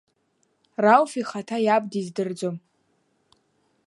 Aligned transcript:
Рауф 0.83 1.11
ихаҭа 1.21 1.57
иаб 1.65 1.83
диздырӡом. 1.91 2.55